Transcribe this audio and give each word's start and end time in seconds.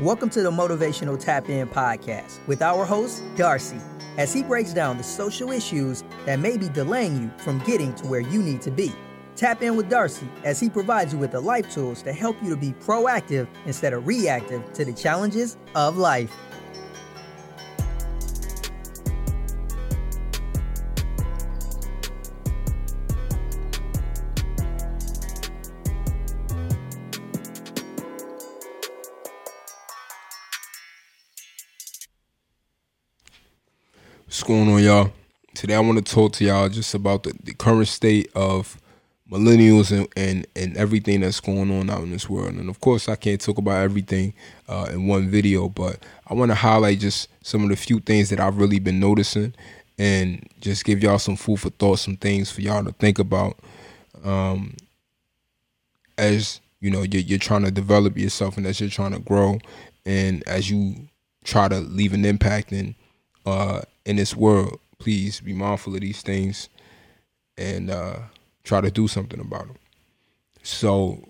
Welcome 0.00 0.30
to 0.30 0.42
the 0.42 0.50
Motivational 0.52 1.18
Tap 1.18 1.48
In 1.48 1.66
podcast 1.66 2.38
with 2.46 2.62
our 2.62 2.84
host, 2.84 3.20
Darcy, 3.34 3.80
as 4.16 4.32
he 4.32 4.44
breaks 4.44 4.72
down 4.72 4.96
the 4.96 5.02
social 5.02 5.50
issues 5.50 6.04
that 6.24 6.38
may 6.38 6.56
be 6.56 6.68
delaying 6.68 7.20
you 7.20 7.32
from 7.38 7.58
getting 7.64 7.92
to 7.96 8.06
where 8.06 8.20
you 8.20 8.40
need 8.40 8.62
to 8.62 8.70
be. 8.70 8.92
Tap 9.34 9.60
in 9.60 9.74
with 9.74 9.88
Darcy 9.88 10.28
as 10.44 10.60
he 10.60 10.70
provides 10.70 11.12
you 11.12 11.18
with 11.18 11.32
the 11.32 11.40
life 11.40 11.68
tools 11.74 12.00
to 12.02 12.12
help 12.12 12.40
you 12.44 12.50
to 12.50 12.56
be 12.56 12.74
proactive 12.74 13.48
instead 13.66 13.92
of 13.92 14.06
reactive 14.06 14.72
to 14.74 14.84
the 14.84 14.92
challenges 14.92 15.56
of 15.74 15.96
life. 15.96 16.32
What's 34.28 34.42
going 34.42 34.68
on, 34.68 34.82
y'all? 34.82 35.10
Today 35.54 35.74
I 35.74 35.80
want 35.80 36.04
to 36.04 36.14
talk 36.14 36.34
to 36.34 36.44
y'all 36.44 36.68
just 36.68 36.92
about 36.92 37.22
the, 37.22 37.32
the 37.44 37.54
current 37.54 37.88
state 37.88 38.30
of 38.34 38.78
millennials 39.32 39.90
and, 39.90 40.06
and, 40.18 40.46
and 40.54 40.76
everything 40.76 41.22
that's 41.22 41.40
going 41.40 41.70
on 41.70 41.88
out 41.88 42.02
in 42.02 42.10
this 42.10 42.28
world. 42.28 42.52
And 42.52 42.68
of 42.68 42.78
course, 42.78 43.08
I 43.08 43.16
can't 43.16 43.40
talk 43.40 43.56
about 43.56 43.82
everything 43.82 44.34
uh, 44.68 44.88
in 44.92 45.06
one 45.06 45.30
video, 45.30 45.70
but 45.70 46.04
I 46.26 46.34
want 46.34 46.50
to 46.50 46.54
highlight 46.54 46.98
just 46.98 47.30
some 47.42 47.62
of 47.62 47.70
the 47.70 47.76
few 47.76 48.00
things 48.00 48.28
that 48.28 48.38
I've 48.38 48.58
really 48.58 48.78
been 48.78 49.00
noticing 49.00 49.54
and 49.98 50.46
just 50.60 50.84
give 50.84 51.02
y'all 51.02 51.18
some 51.18 51.36
food 51.36 51.60
for 51.60 51.70
thought, 51.70 51.98
some 51.98 52.18
things 52.18 52.50
for 52.50 52.60
y'all 52.60 52.84
to 52.84 52.92
think 52.92 53.18
about 53.18 53.58
um, 54.24 54.76
as 56.18 56.60
you 56.80 56.90
know 56.90 57.00
you're, 57.00 57.22
you're 57.22 57.38
trying 57.38 57.64
to 57.64 57.70
develop 57.70 58.18
yourself 58.18 58.58
and 58.58 58.66
as 58.66 58.78
you're 58.78 58.90
trying 58.90 59.12
to 59.12 59.20
grow 59.20 59.58
and 60.04 60.46
as 60.46 60.70
you 60.70 61.08
try 61.44 61.66
to 61.66 61.80
leave 61.80 62.12
an 62.12 62.26
impact 62.26 62.72
and 62.72 62.94
uh, 63.46 63.80
in 64.08 64.16
this 64.16 64.34
world, 64.34 64.80
please 64.98 65.38
be 65.38 65.52
mindful 65.52 65.94
of 65.94 66.00
these 66.00 66.22
things 66.22 66.70
and 67.58 67.90
uh, 67.90 68.16
try 68.64 68.80
to 68.80 68.90
do 68.90 69.06
something 69.06 69.38
about 69.38 69.66
them. 69.66 69.76
So, 70.62 71.22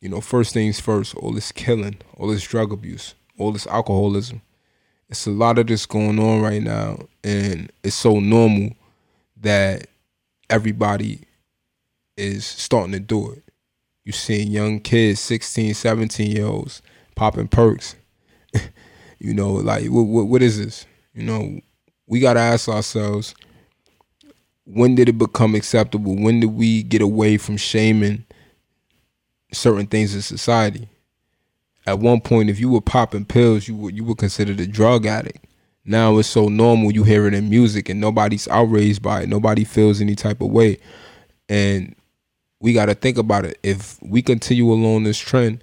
you 0.00 0.08
know, 0.08 0.22
first 0.22 0.54
things 0.54 0.80
first, 0.80 1.14
all 1.14 1.32
this 1.32 1.52
killing, 1.52 1.98
all 2.16 2.28
this 2.28 2.42
drug 2.42 2.72
abuse, 2.72 3.14
all 3.38 3.52
this 3.52 3.66
alcoholism. 3.66 4.40
It's 5.10 5.26
a 5.26 5.30
lot 5.30 5.58
of 5.58 5.66
this 5.66 5.84
going 5.84 6.18
on 6.18 6.40
right 6.40 6.62
now, 6.62 7.06
and 7.22 7.70
it's 7.84 7.94
so 7.94 8.18
normal 8.18 8.70
that 9.42 9.86
everybody 10.48 11.20
is 12.16 12.46
starting 12.46 12.92
to 12.92 12.98
do 12.98 13.30
it. 13.32 13.44
You're 14.04 14.14
seeing 14.14 14.50
young 14.50 14.80
kids, 14.80 15.20
16, 15.20 15.74
17 15.74 16.30
year 16.34 16.46
olds, 16.46 16.80
popping 17.14 17.48
perks. 17.48 17.94
you 19.18 19.34
know, 19.34 19.52
like, 19.52 19.86
what, 19.88 20.04
what, 20.04 20.28
what 20.28 20.42
is 20.42 20.58
this? 20.58 20.86
You 21.14 21.22
know, 21.22 21.60
we 22.06 22.20
got 22.20 22.34
to 22.34 22.40
ask 22.40 22.68
ourselves 22.68 23.34
when 24.66 24.96
did 24.96 25.08
it 25.08 25.16
become 25.18 25.54
acceptable? 25.54 26.16
When 26.16 26.40
did 26.40 26.50
we 26.50 26.82
get 26.82 27.00
away 27.00 27.36
from 27.38 27.56
shaming 27.56 28.24
certain 29.52 29.86
things 29.86 30.14
in 30.14 30.22
society? 30.22 30.88
At 31.86 32.00
one 32.00 32.20
point, 32.20 32.50
if 32.50 32.58
you 32.58 32.68
were 32.68 32.80
popping 32.80 33.24
pills, 33.24 33.68
you 33.68 33.76
were 33.76 33.90
you 33.90 34.02
were 34.02 34.16
considered 34.16 34.58
a 34.58 34.66
drug 34.66 35.06
addict. 35.06 35.46
Now 35.84 36.18
it's 36.18 36.28
so 36.28 36.48
normal. 36.48 36.92
You 36.92 37.04
hear 37.04 37.28
it 37.28 37.34
in 37.34 37.48
music, 37.48 37.88
and 37.88 38.00
nobody's 38.00 38.48
outraged 38.48 39.02
by 39.02 39.22
it. 39.22 39.28
Nobody 39.28 39.62
feels 39.62 40.00
any 40.00 40.16
type 40.16 40.40
of 40.40 40.50
way, 40.50 40.78
and 41.48 41.94
we 42.58 42.72
got 42.72 42.86
to 42.86 42.94
think 42.94 43.18
about 43.18 43.44
it. 43.44 43.56
If 43.62 44.02
we 44.02 44.20
continue 44.20 44.72
along 44.72 45.04
this 45.04 45.18
trend, 45.18 45.62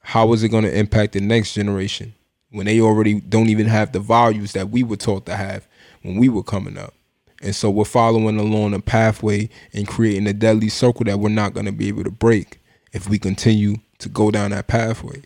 how 0.00 0.32
is 0.32 0.42
it 0.42 0.48
going 0.48 0.64
to 0.64 0.76
impact 0.76 1.12
the 1.12 1.20
next 1.20 1.54
generation? 1.54 2.12
When 2.56 2.64
they 2.64 2.80
already 2.80 3.20
don't 3.20 3.50
even 3.50 3.66
have 3.66 3.92
the 3.92 4.00
values 4.00 4.52
that 4.52 4.70
we 4.70 4.82
were 4.82 4.96
taught 4.96 5.26
to 5.26 5.36
have 5.36 5.68
when 6.02 6.16
we 6.16 6.30
were 6.30 6.42
coming 6.42 6.78
up. 6.78 6.94
And 7.42 7.54
so 7.54 7.68
we're 7.68 7.84
following 7.84 8.40
along 8.40 8.72
a 8.72 8.80
pathway 8.80 9.50
and 9.74 9.86
creating 9.86 10.26
a 10.26 10.32
deadly 10.32 10.70
circle 10.70 11.04
that 11.04 11.18
we're 11.18 11.28
not 11.28 11.52
going 11.52 11.66
to 11.66 11.72
be 11.72 11.88
able 11.88 12.04
to 12.04 12.10
break 12.10 12.58
if 12.94 13.10
we 13.10 13.18
continue 13.18 13.76
to 13.98 14.08
go 14.08 14.30
down 14.30 14.52
that 14.52 14.68
pathway. 14.68 15.20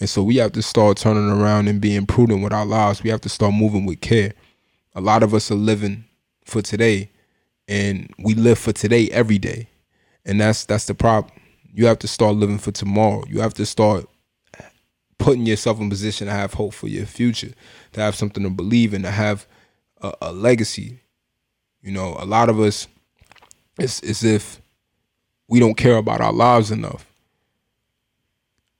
And 0.00 0.10
so 0.10 0.20
we 0.24 0.36
have 0.38 0.50
to 0.52 0.62
start 0.62 0.96
turning 0.96 1.30
around 1.30 1.68
and 1.68 1.80
being 1.80 2.06
prudent 2.06 2.42
with 2.42 2.52
our 2.52 2.66
lives. 2.66 3.04
We 3.04 3.10
have 3.10 3.20
to 3.20 3.28
start 3.28 3.54
moving 3.54 3.86
with 3.86 4.00
care. 4.00 4.32
A 4.96 5.00
lot 5.00 5.22
of 5.22 5.34
us 5.34 5.52
are 5.52 5.56
living 5.56 6.06
for 6.44 6.60
today 6.60 7.12
and 7.68 8.12
we 8.18 8.34
live 8.34 8.58
for 8.58 8.72
today 8.72 9.08
every 9.10 9.38
day. 9.38 9.68
And 10.24 10.40
that's 10.40 10.64
that's 10.64 10.86
the 10.86 10.94
problem. 10.94 11.32
You 11.72 11.86
have 11.86 12.00
to 12.00 12.08
start 12.08 12.34
living 12.34 12.58
for 12.58 12.72
tomorrow. 12.72 13.22
You 13.28 13.42
have 13.42 13.54
to 13.54 13.64
start 13.64 14.08
putting 15.18 15.46
yourself 15.46 15.80
in 15.80 15.90
position 15.90 16.26
to 16.26 16.32
have 16.32 16.54
hope 16.54 16.72
for 16.74 16.88
your 16.88 17.06
future, 17.06 17.50
to 17.92 18.00
have 18.00 18.14
something 18.14 18.42
to 18.42 18.50
believe 18.50 18.94
in, 18.94 19.02
to 19.02 19.10
have 19.10 19.46
a, 20.00 20.12
a 20.22 20.32
legacy. 20.32 21.00
You 21.82 21.92
know, 21.92 22.16
a 22.18 22.24
lot 22.24 22.48
of 22.48 22.58
us, 22.60 22.88
it's 23.78 24.00
as 24.02 24.24
if 24.24 24.60
we 25.48 25.60
don't 25.60 25.76
care 25.76 25.96
about 25.96 26.20
our 26.20 26.32
lives 26.32 26.70
enough. 26.70 27.04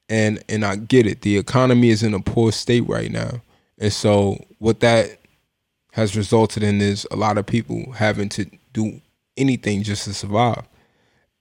And 0.09 0.43
and 0.49 0.65
I 0.65 0.76
get 0.76 1.06
it. 1.06 1.21
The 1.21 1.37
economy 1.37 1.91
is 1.91 2.03
in 2.03 2.15
a 2.15 2.21
poor 2.21 2.50
state 2.50 2.88
right 2.88 3.10
now. 3.10 3.43
And 3.78 3.93
so 3.93 4.44
what 4.59 4.81
that 4.81 5.19
has 5.93 6.16
resulted 6.16 6.62
in 6.62 6.81
is 6.81 7.06
a 7.10 7.16
lot 7.16 7.38
of 7.38 7.47
people 7.47 7.93
having 7.93 8.28
to 8.31 8.47
do 8.72 9.00
anything 9.37 9.82
just 9.82 10.05
to 10.05 10.15
survive. 10.15 10.65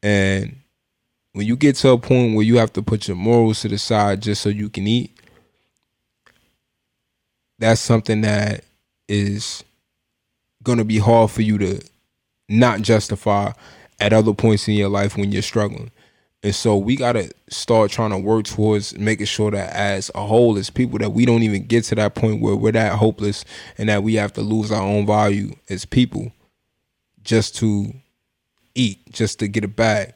And 0.04 0.58
when 1.38 1.46
you 1.46 1.56
get 1.56 1.76
to 1.76 1.90
a 1.90 2.00
point 2.00 2.36
where 2.36 2.44
you 2.44 2.58
have 2.58 2.74
to 2.74 2.82
put 2.82 3.08
your 3.08 3.16
morals 3.16 3.62
to 3.62 3.68
the 3.68 3.78
side 3.78 4.24
just 4.24 4.42
so 4.42 4.50
you 4.50 4.70
can 4.70 4.88
eat, 4.88 5.16
that's 7.60 7.80
something 7.80 8.22
that 8.22 8.64
is 9.08 9.64
going 10.64 10.80
to 10.80 10.84
be 10.84 10.98
hard 10.98 11.30
for 11.30 11.44
you 11.44 11.60
to 11.60 11.80
not 12.50 12.82
justify 12.82 13.52
at 14.00 14.14
other 14.14 14.34
points 14.34 14.68
in 14.68 14.74
your 14.74 14.90
life 14.90 15.16
when 15.16 15.32
you're 15.32 15.44
struggling. 15.44 15.92
And 16.42 16.56
so 16.56 16.76
we 16.76 16.96
got 16.96 17.12
to 17.12 17.30
start 17.50 17.92
trying 17.92 18.10
to 18.12 18.18
work 18.18 18.46
towards 18.46 18.98
making 18.98 19.28
sure 19.28 19.52
that 19.52 19.74
as 19.76 20.10
a 20.16 20.26
whole, 20.26 20.58
as 20.58 20.72
people, 20.72 20.98
that 20.98 21.12
we 21.12 21.28
don't 21.28 21.44
even 21.44 21.68
get 21.68 21.84
to 21.86 21.96
that 21.96 22.16
point 22.16 22.42
where 22.42 22.56
we're 22.56 22.72
that 22.72 22.94
hopeless 22.94 23.46
and 23.78 23.90
that 23.90 24.02
we 24.02 24.16
have 24.16 24.34
to 24.34 24.42
lose 24.42 24.72
our 24.72 24.82
own 24.82 25.06
value 25.06 25.54
as 25.70 25.86
people 25.86 26.32
just 27.24 27.56
to 27.58 27.94
eat, 28.74 29.12
just 29.12 29.38
to 29.38 29.48
get 29.48 29.64
a 29.64 29.68
bag. 29.68 30.16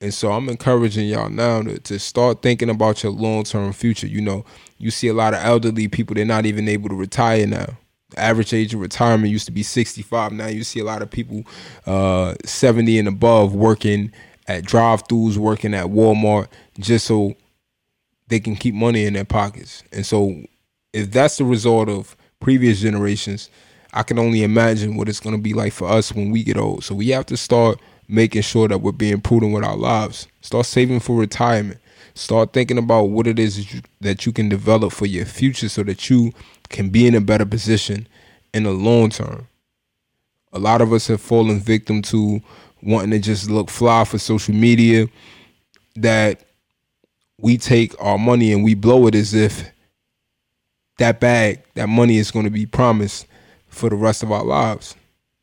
And 0.00 0.12
so 0.12 0.32
I'm 0.32 0.48
encouraging 0.48 1.08
y'all 1.08 1.30
now 1.30 1.62
to, 1.62 1.78
to 1.78 1.98
start 1.98 2.42
thinking 2.42 2.68
about 2.68 3.02
your 3.02 3.12
long 3.12 3.44
term 3.44 3.72
future. 3.72 4.06
You 4.06 4.20
know, 4.20 4.44
you 4.78 4.90
see 4.90 5.08
a 5.08 5.14
lot 5.14 5.32
of 5.32 5.40
elderly 5.42 5.88
people, 5.88 6.14
they're 6.14 6.26
not 6.26 6.44
even 6.44 6.68
able 6.68 6.90
to 6.90 6.94
retire 6.94 7.46
now. 7.46 7.66
The 8.10 8.20
average 8.20 8.52
age 8.52 8.74
of 8.74 8.80
retirement 8.80 9.32
used 9.32 9.46
to 9.46 9.52
be 9.52 9.62
65. 9.62 10.32
Now 10.32 10.48
you 10.48 10.64
see 10.64 10.80
a 10.80 10.84
lot 10.84 11.02
of 11.02 11.10
people 11.10 11.44
uh, 11.86 12.34
70 12.44 12.98
and 12.98 13.08
above 13.08 13.54
working 13.54 14.12
at 14.46 14.64
drive 14.64 15.08
throughs, 15.08 15.38
working 15.38 15.74
at 15.74 15.86
Walmart, 15.86 16.48
just 16.78 17.06
so 17.06 17.34
they 18.28 18.38
can 18.38 18.54
keep 18.54 18.74
money 18.74 19.06
in 19.06 19.14
their 19.14 19.24
pockets. 19.24 19.82
And 19.92 20.04
so 20.04 20.42
if 20.92 21.10
that's 21.10 21.38
the 21.38 21.44
result 21.44 21.88
of 21.88 22.16
previous 22.38 22.80
generations, 22.80 23.48
I 23.94 24.02
can 24.02 24.18
only 24.18 24.42
imagine 24.42 24.96
what 24.96 25.08
it's 25.08 25.20
going 25.20 25.34
to 25.34 25.42
be 25.42 25.54
like 25.54 25.72
for 25.72 25.88
us 25.88 26.12
when 26.12 26.30
we 26.30 26.44
get 26.44 26.58
old. 26.58 26.84
So 26.84 26.94
we 26.94 27.08
have 27.08 27.26
to 27.26 27.36
start 27.36 27.80
making 28.08 28.42
sure 28.42 28.68
that 28.68 28.78
we're 28.78 28.92
being 28.92 29.20
prudent 29.20 29.52
with 29.52 29.64
our 29.64 29.76
lives. 29.76 30.28
Start 30.40 30.66
saving 30.66 31.00
for 31.00 31.16
retirement. 31.16 31.80
Start 32.14 32.52
thinking 32.52 32.78
about 32.78 33.10
what 33.10 33.26
it 33.26 33.38
is 33.38 33.82
that 34.00 34.24
you, 34.24 34.32
can 34.32 34.48
develop 34.48 34.92
for 34.92 35.06
your 35.06 35.26
future 35.26 35.68
so 35.68 35.82
that 35.82 36.08
you 36.08 36.32
can 36.68 36.88
be 36.88 37.06
in 37.06 37.14
a 37.14 37.20
better 37.20 37.44
position 37.44 38.08
in 38.54 38.62
the 38.62 38.70
long 38.70 39.10
term. 39.10 39.48
A 40.52 40.58
lot 40.58 40.80
of 40.80 40.92
us 40.92 41.08
have 41.08 41.20
fallen 41.20 41.60
victim 41.60 42.00
to 42.02 42.40
wanting 42.82 43.10
to 43.10 43.18
just 43.18 43.50
look 43.50 43.68
fly 43.68 44.04
for 44.04 44.18
social 44.18 44.54
media 44.54 45.08
that 45.96 46.42
we 47.38 47.58
take 47.58 47.94
our 48.00 48.16
money 48.16 48.52
and 48.52 48.64
we 48.64 48.74
blow 48.74 49.06
it 49.06 49.14
as 49.14 49.34
if 49.34 49.70
that 50.98 51.20
bag, 51.20 51.62
that 51.74 51.88
money 51.88 52.16
is 52.16 52.30
going 52.30 52.44
to 52.44 52.50
be 52.50 52.64
promised 52.64 53.26
for 53.68 53.90
the 53.90 53.96
rest 53.96 54.22
of 54.22 54.32
our 54.32 54.44
lives. 54.44 54.94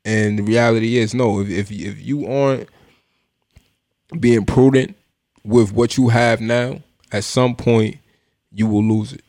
And 0.06 0.40
the 0.40 0.44
reality 0.44 0.98
is, 0.98 1.14
no. 1.14 1.40
If 1.40 1.50
if 1.50 1.72
if 1.72 2.02
you 2.02 2.28
aren't 2.28 2.70
being 4.20 4.46
prudent 4.46 4.96
with 5.44 5.74
what 5.74 5.98
you 5.98 6.10
have 6.10 6.42
now, 6.42 6.82
at 7.12 7.24
some 7.24 7.56
point 7.56 7.98
you 8.52 8.68
will 8.68 8.84
lose 8.84 9.14
it. 9.14 9.24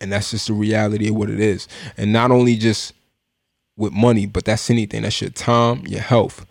And 0.00 0.12
that's 0.12 0.30
just 0.30 0.46
the 0.46 0.52
reality 0.52 1.08
of 1.08 1.16
what 1.16 1.28
it 1.28 1.40
is. 1.40 1.66
And 1.96 2.12
not 2.12 2.30
only 2.30 2.56
just 2.56 2.92
with 3.76 3.92
money, 3.92 4.26
but 4.26 4.44
that's 4.44 4.70
anything. 4.70 5.02
That's 5.02 5.20
your 5.20 5.30
time, 5.30 5.86
your 5.86 6.00
health. 6.00 6.46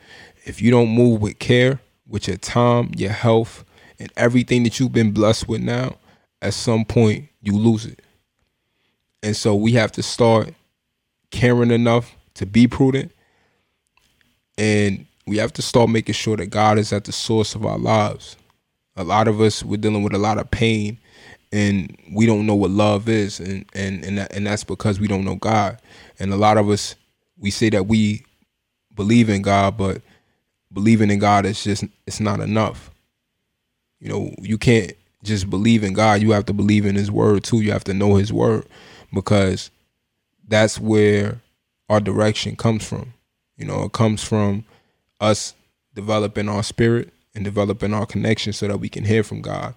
If 0.45 0.62
you 0.62 0.69
don't 0.71 0.89
move 0.89 1.21
with 1.21 1.39
care, 1.39 1.80
with 2.07 2.27
your 2.27 2.38
time, 2.38 2.92
your 2.95 3.12
health, 3.12 3.63
and 4.00 4.12
everything 4.15 4.63
that 4.63 4.80
you've 4.80 4.94
been 4.94 5.12
blessed 5.12 5.48
with 5.48 5.62
now, 5.62 5.95
at 6.42 6.53
some 6.53 6.86
point 6.86 7.30
you 7.42 7.57
lose 7.57 7.86
it. 7.86 8.01
And 9.24 9.36
so 9.36 9.56
we 9.56 9.74
have 9.74 9.92
to 9.94 10.03
start 10.03 10.53
caring 11.31 11.71
enough 11.71 12.17
to 12.38 12.45
be 12.45 12.68
prudent. 12.68 13.12
And 14.57 15.06
we 15.28 15.38
have 15.38 15.54
to 15.54 15.62
start 15.62 15.89
making 15.89 16.16
sure 16.16 16.38
that 16.38 16.48
God 16.48 16.80
is 16.80 16.94
at 16.94 17.04
the 17.04 17.12
source 17.12 17.56
of 17.56 17.66
our 17.66 17.78
lives. 17.78 18.38
A 18.95 19.04
lot 19.04 19.28
of 19.28 19.42
us, 19.42 19.63
we're 19.63 19.78
dealing 19.78 20.04
with 20.04 20.13
a 20.13 20.19
lot 20.19 20.39
of 20.39 20.50
pain 20.50 20.98
and 21.51 21.95
we 22.12 22.25
don't 22.25 22.45
know 22.45 22.56
what 22.56 22.72
love 22.72 23.07
is 23.07 23.39
and 23.39 23.66
and 23.74 24.04
and, 24.04 24.18
that, 24.18 24.34
and 24.34 24.45
that's 24.45 24.63
because 24.63 25.00
we 25.00 25.07
don't 25.07 25.25
know 25.25 25.36
God 25.36 25.80
and 26.19 26.34
a 26.34 26.38
lot 26.38 26.57
of 26.57 26.69
us 26.69 26.95
we 27.38 27.51
say 27.51 27.69
that 27.69 27.88
we 27.88 28.25
believe 28.95 29.30
in 29.30 29.42
God 29.42 29.78
but 29.78 30.01
believing 30.74 31.10
in 31.10 31.19
God 31.19 31.45
is 31.45 31.63
just 31.63 31.86
it's 32.06 32.19
not 32.19 32.39
enough 32.39 32.92
you 34.00 34.10
know 34.10 34.34
you 34.42 34.57
can't 34.57 34.94
just 35.24 35.50
believe 35.50 35.84
in 35.84 35.94
God 35.94 36.22
you 36.22 36.31
have 36.31 36.45
to 36.45 36.54
believe 36.54 36.86
in 36.86 36.95
his 36.95 37.12
word 37.12 37.44
too 37.44 37.62
you 37.62 37.72
have 37.72 37.86
to 37.86 37.94
know 37.94 38.16
his 38.16 38.34
word 38.34 38.66
because 39.13 39.72
that's 40.48 40.80
where 40.80 41.39
our 41.89 42.00
direction 42.00 42.56
comes 42.56 42.88
from 42.88 43.13
you 43.57 43.66
know 43.66 43.84
it 43.84 43.94
comes 43.94 44.24
from 44.24 44.66
us 45.22 45.54
developing 45.95 46.50
our 46.50 46.63
spirit 46.63 47.13
and 47.36 47.44
developing 47.45 47.94
our 47.94 48.06
connection 48.06 48.54
so 48.54 48.68
that 48.68 48.80
we 48.80 48.89
can 48.89 49.06
hear 49.06 49.24
from 49.24 49.42
God 49.42 49.74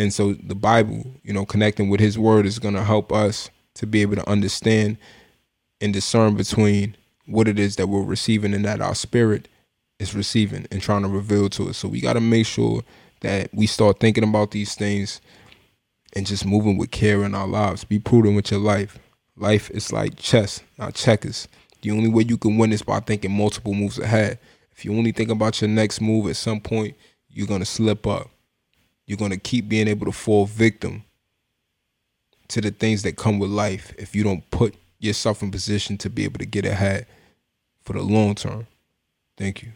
and 0.00 0.14
so 0.14 0.32
the 0.32 0.54
Bible, 0.54 1.04
you 1.22 1.34
know, 1.34 1.44
connecting 1.44 1.90
with 1.90 2.00
his 2.00 2.18
word 2.18 2.46
is 2.46 2.58
going 2.58 2.74
to 2.74 2.84
help 2.84 3.12
us 3.12 3.50
to 3.74 3.86
be 3.86 4.00
able 4.02 4.16
to 4.16 4.28
understand 4.28 4.96
and 5.80 5.92
discern 5.92 6.36
between 6.36 6.96
what 7.26 7.48
it 7.48 7.58
is 7.58 7.76
that 7.76 7.88
we're 7.88 8.02
receiving 8.02 8.54
and 8.54 8.64
that 8.64 8.80
our 8.80 8.94
spirit 8.94 9.46
is 9.98 10.14
receiving 10.14 10.66
and 10.70 10.80
trying 10.80 11.02
to 11.02 11.08
reveal 11.08 11.50
to 11.50 11.68
us. 11.68 11.76
So 11.76 11.88
we 11.88 12.00
got 12.00 12.14
to 12.14 12.20
make 12.20 12.46
sure 12.46 12.82
that 13.20 13.50
we 13.52 13.66
start 13.66 14.00
thinking 14.00 14.24
about 14.24 14.52
these 14.52 14.74
things 14.74 15.20
and 16.14 16.26
just 16.26 16.46
moving 16.46 16.78
with 16.78 16.90
care 16.90 17.22
in 17.22 17.34
our 17.34 17.46
lives. 17.46 17.84
Be 17.84 17.98
prudent 17.98 18.36
with 18.36 18.50
your 18.50 18.60
life. 18.60 18.98
Life 19.36 19.70
is 19.70 19.92
like 19.92 20.16
chess, 20.16 20.62
not 20.78 20.94
checkers. 20.94 21.48
The 21.82 21.90
only 21.92 22.08
way 22.08 22.24
you 22.28 22.36
can 22.36 22.58
win 22.58 22.72
is 22.72 22.82
by 22.82 23.00
thinking 23.00 23.32
multiple 23.32 23.74
moves 23.74 23.98
ahead. 23.98 24.38
If 24.72 24.84
you 24.84 24.92
only 24.92 25.12
think 25.12 25.30
about 25.30 25.60
your 25.60 25.68
next 25.68 26.00
move, 26.00 26.28
at 26.28 26.36
some 26.36 26.60
point, 26.60 26.94
you're 27.28 27.46
going 27.46 27.60
to 27.60 27.66
slip 27.66 28.06
up 28.06 28.30
you're 29.10 29.16
going 29.16 29.32
to 29.32 29.36
keep 29.36 29.68
being 29.68 29.88
able 29.88 30.06
to 30.06 30.12
fall 30.12 30.46
victim 30.46 31.02
to 32.46 32.60
the 32.60 32.70
things 32.70 33.02
that 33.02 33.16
come 33.16 33.40
with 33.40 33.50
life 33.50 33.92
if 33.98 34.14
you 34.14 34.22
don't 34.22 34.48
put 34.52 34.76
yourself 35.00 35.42
in 35.42 35.50
position 35.50 35.98
to 35.98 36.08
be 36.08 36.22
able 36.22 36.38
to 36.38 36.46
get 36.46 36.64
ahead 36.64 37.08
for 37.82 37.94
the 37.94 38.02
long 38.02 38.36
term. 38.36 38.68
Thank 39.36 39.64
you. 39.64 39.72